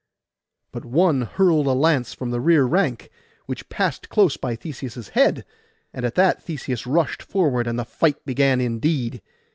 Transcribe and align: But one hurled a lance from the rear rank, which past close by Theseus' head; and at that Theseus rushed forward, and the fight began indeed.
But 0.71 0.83
one 0.83 1.21
hurled 1.21 1.67
a 1.67 1.73
lance 1.73 2.15
from 2.15 2.31
the 2.31 2.41
rear 2.41 2.63
rank, 2.63 3.11
which 3.45 3.69
past 3.69 4.09
close 4.09 4.35
by 4.35 4.55
Theseus' 4.55 5.09
head; 5.09 5.45
and 5.93 6.03
at 6.03 6.15
that 6.15 6.41
Theseus 6.41 6.87
rushed 6.87 7.21
forward, 7.21 7.67
and 7.67 7.77
the 7.77 7.85
fight 7.85 8.25
began 8.25 8.59
indeed. 8.59 9.21